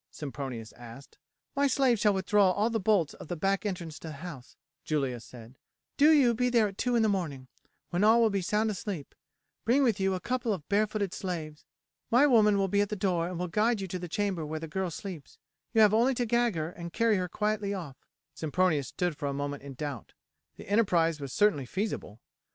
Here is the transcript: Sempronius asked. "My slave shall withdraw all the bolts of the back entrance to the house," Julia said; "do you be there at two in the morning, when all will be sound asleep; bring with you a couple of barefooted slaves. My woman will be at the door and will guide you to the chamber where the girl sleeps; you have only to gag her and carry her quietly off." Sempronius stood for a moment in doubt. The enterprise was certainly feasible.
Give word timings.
Sempronius 0.09 0.73
asked. 0.73 1.19
"My 1.55 1.67
slave 1.67 1.99
shall 1.99 2.15
withdraw 2.15 2.49
all 2.49 2.71
the 2.71 2.79
bolts 2.79 3.13
of 3.13 3.27
the 3.27 3.35
back 3.35 3.67
entrance 3.67 3.99
to 3.99 4.07
the 4.07 4.13
house," 4.15 4.55
Julia 4.83 5.19
said; 5.19 5.59
"do 5.95 6.09
you 6.11 6.33
be 6.33 6.49
there 6.49 6.67
at 6.67 6.79
two 6.79 6.95
in 6.95 7.03
the 7.03 7.07
morning, 7.07 7.47
when 7.91 8.03
all 8.03 8.19
will 8.19 8.31
be 8.31 8.41
sound 8.41 8.71
asleep; 8.71 9.13
bring 9.63 9.83
with 9.83 9.99
you 9.99 10.15
a 10.15 10.19
couple 10.19 10.53
of 10.53 10.67
barefooted 10.67 11.13
slaves. 11.13 11.65
My 12.09 12.25
woman 12.25 12.57
will 12.57 12.67
be 12.67 12.81
at 12.81 12.89
the 12.89 12.95
door 12.95 13.27
and 13.27 13.37
will 13.37 13.47
guide 13.47 13.79
you 13.79 13.87
to 13.89 13.99
the 13.99 14.07
chamber 14.09 14.43
where 14.43 14.59
the 14.59 14.67
girl 14.67 14.89
sleeps; 14.89 15.37
you 15.71 15.81
have 15.81 15.93
only 15.93 16.15
to 16.15 16.25
gag 16.25 16.55
her 16.55 16.71
and 16.71 16.91
carry 16.91 17.17
her 17.17 17.29
quietly 17.29 17.71
off." 17.71 17.97
Sempronius 18.33 18.87
stood 18.87 19.15
for 19.15 19.27
a 19.27 19.33
moment 19.33 19.61
in 19.61 19.75
doubt. 19.75 20.13
The 20.55 20.67
enterprise 20.67 21.19
was 21.21 21.31
certainly 21.31 21.67
feasible. 21.67 22.19